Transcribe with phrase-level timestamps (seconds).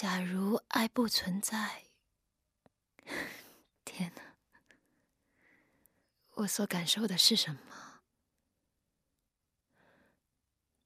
[0.00, 1.86] 假如爱不存在，
[3.84, 4.36] 天哪！
[6.34, 8.04] 我所感受的是什么？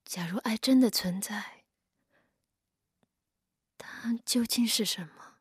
[0.06, 1.66] 假如爱真的存在，
[3.76, 5.36] 它究竟是什么？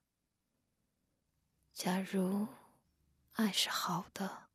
[1.72, 2.50] 假如
[3.36, 4.50] 爱是好的，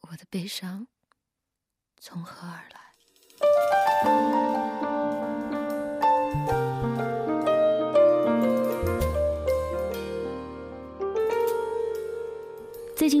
[0.00, 0.88] 我的悲伤
[2.00, 2.83] 从何而来？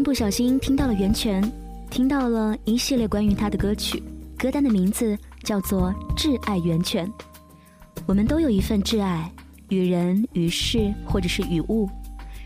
[0.04, 1.42] 不小心听到了袁泉，
[1.90, 4.02] 听到了一系列关于他的歌曲，
[4.38, 7.08] 歌单的名字叫做《挚爱源泉》。
[8.04, 9.32] 我们都有一份挚爱，
[9.70, 11.88] 与人、与事，或者是与物。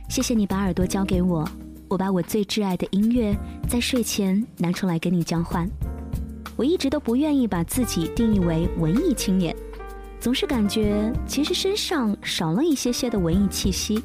[0.08, 1.46] 谢谢你把耳朵交给我，
[1.88, 3.36] 我把我最挚爱的音乐
[3.68, 5.68] 在睡前拿出来跟你交换。
[6.54, 9.54] 我一直都不愿意把自己定义为文艺青年，
[10.20, 14.00] 总是感觉其实身上少了一些些的文艺气息。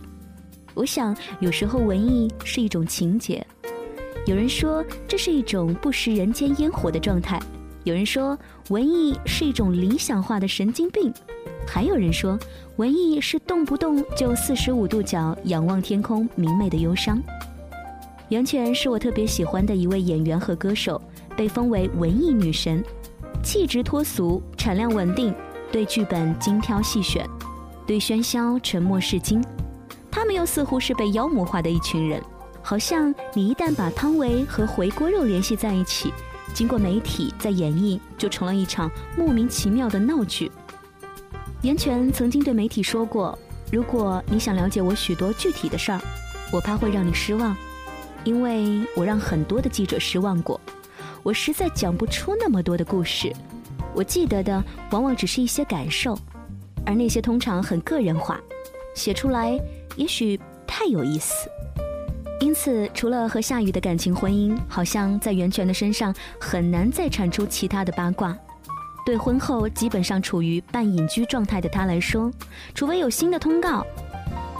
[0.73, 3.45] 我想，有时候文艺是一种情节。
[4.25, 7.37] 有人说这是一种不食人间烟火的状态；
[7.83, 8.37] 有人说
[8.69, 11.11] 文艺是一种理想化的神经病；
[11.67, 12.39] 还有人说
[12.77, 17.21] 文艺是动不动就四十五度角仰望天空明媚的忧伤。
[18.29, 20.99] 袁泉是我特别喜欢的一位演员和歌手，
[21.35, 22.83] 被封为文艺女神，
[23.43, 25.35] 气质脱俗，产量稳定，
[25.71, 27.29] 对剧本精挑细选，
[27.85, 29.43] 对喧嚣沉默是金。
[30.23, 32.23] 他们又似乎是被妖魔化的一群人，
[32.61, 36.13] 好像你一旦把汤唯和回锅肉联系在一起，
[36.53, 40.49] 经过媒体再演绎，就成了一场莫名其妙的闹剧。
[41.61, 43.37] 袁泉曾经对媒体说过
[43.69, 45.99] ：“如果你想了解我许多具体的事儿，
[46.53, 47.53] 我怕会让你失望，
[48.23, 50.57] 因为我让很多的记者失望过。
[51.21, 53.29] 我实在讲不出那么多的故事，
[53.93, 56.17] 我记得的往往只是一些感受，
[56.85, 58.39] 而那些通常很个人化，
[58.95, 59.59] 写出来。”
[59.95, 61.47] 也许太有意思，
[62.39, 68.35] 因此除了和夏雨的感情婚姻，好像在袁泉的身上很难再产出其他的八卦。
[69.05, 72.31] 对婚后基本上处于半隐居状态的他来说，
[72.73, 73.85] 除非有新的通告，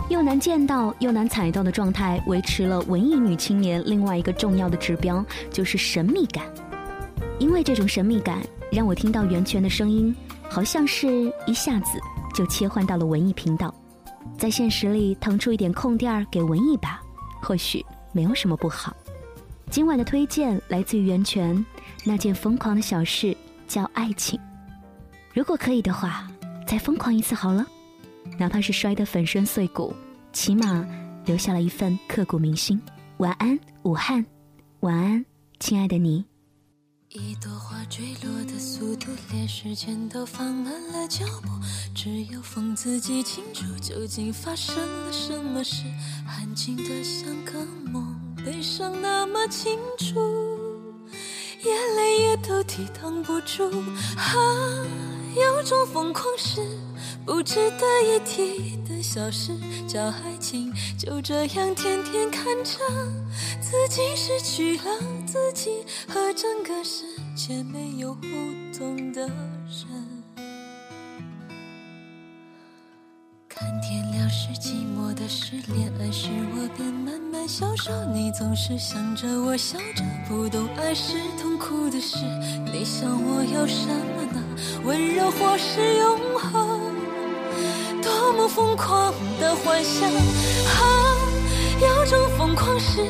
[0.10, 6.46] 又难见到又难踩到的状态，维持了文艺女青年另外一个重要的指标就是神秘感。
[7.40, 8.40] 因为这种神秘感，
[8.72, 10.14] 让我听到袁泉的声音，
[10.50, 11.98] 好像是一下子
[12.36, 13.74] 就切换到了文艺频道。
[14.38, 17.02] 在现实里腾出一点空地儿给文艺吧，
[17.42, 18.96] 或许没有什么不好。
[19.70, 21.66] 今晚的推荐来自于源泉，
[22.04, 23.36] 那件疯狂的小事
[23.68, 24.40] 叫爱情。
[25.34, 26.28] 如果可以的话，
[26.68, 27.66] 再疯狂一次好了，
[28.38, 29.94] 哪怕是摔得粉身碎骨，
[30.32, 30.86] 起码
[31.26, 32.80] 留下了一份刻骨铭心。
[33.18, 34.24] 晚安，武汉，
[34.82, 35.26] 晚安，
[35.60, 36.33] 亲爱的你。
[37.16, 41.50] 一朵花坠落的速度，连时间都放慢了脚步。
[41.94, 45.84] 只有风自己清楚，究竟发生了什么事。
[46.28, 50.20] 安静的像个梦，悲伤那么清楚，
[51.64, 53.70] 眼泪也都抵挡不住。
[54.18, 54.34] 啊，
[55.36, 56.62] 有种疯狂是
[57.28, 59.52] 不值得一提的小事，
[59.88, 60.74] 叫爱情。
[60.98, 62.80] 就这样天天看着
[63.62, 64.84] 自己失去了
[65.34, 67.06] 自己，和整个世
[67.36, 68.22] 界没有互
[68.78, 69.34] 动的人。
[73.50, 77.92] 看天亮是寂寞的事，恋爱时我便慢慢消瘦。
[78.14, 82.18] 你总是想着我笑着，不懂爱是痛苦的事。
[82.72, 84.40] 你想我要什么呢？
[84.86, 86.80] 温柔或是永恒？
[88.04, 90.08] 多么疯狂的幻想！
[90.08, 91.18] 啊，
[91.82, 93.02] 有种疯狂是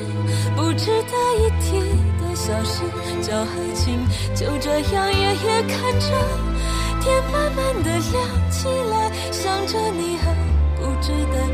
[0.56, 2.82] 不值得一提小事，
[3.22, 4.06] 叫爱情。
[4.36, 6.08] 就这样夜夜看着
[7.02, 10.34] 天慢慢的亮起来，想着你还
[10.76, 11.46] 不值得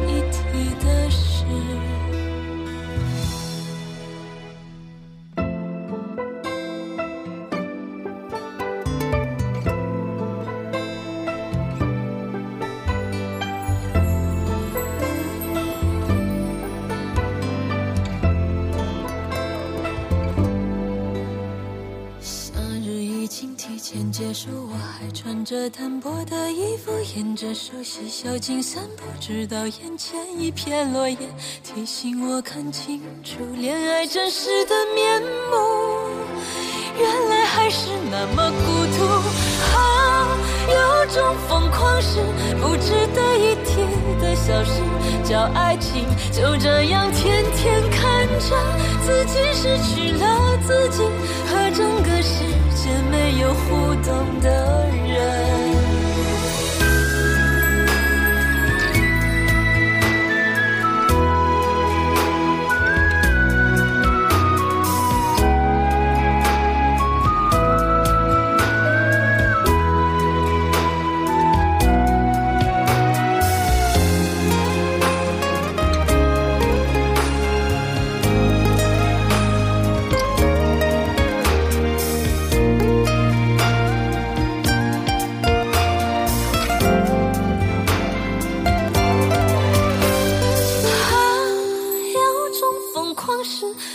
[24.48, 31.18] 我还穿着单薄的衣服，沿着熟悉小径散步，直到眼前一片落叶，
[31.64, 35.58] 提醒我看清楚恋爱真实的面目。
[36.98, 39.06] 原来还是那么孤独，
[39.76, 40.38] 啊，
[40.68, 42.20] 有种疯狂是
[42.62, 43.82] 不值得一提
[44.22, 44.82] 的小事，
[45.24, 46.06] 叫爱情。
[46.32, 48.56] 就这样天天看着
[49.06, 51.04] 自己失去了自己。
[53.54, 54.69] 互动的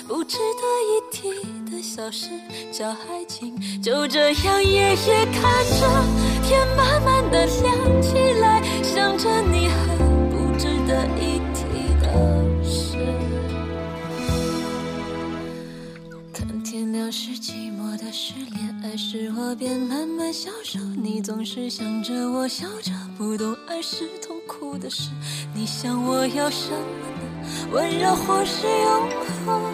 [0.06, 1.30] 不值得一提
[1.70, 2.28] 的小事
[2.72, 3.54] 叫爱情。
[3.82, 6.04] 就这样夜夜看着
[6.42, 9.98] 天慢慢的亮起来，想着你很
[10.30, 11.64] 不值得一提
[12.00, 12.96] 的事。
[16.32, 20.78] 看天亮是寂寞的事，恋爱时我便慢慢消瘦。
[21.02, 25.10] 你总是想着我笑着，不懂爱是痛苦的事。
[25.54, 27.24] 你想我要什么呢？
[27.72, 29.10] 温柔或是永
[29.46, 29.74] 恒？